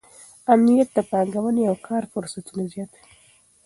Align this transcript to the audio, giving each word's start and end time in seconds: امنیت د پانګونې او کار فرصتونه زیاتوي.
امنیت 0.53 0.89
د 0.93 0.97
پانګونې 1.11 1.63
او 1.69 1.75
کار 1.87 2.03
فرصتونه 2.11 2.63
زیاتوي. 2.73 3.05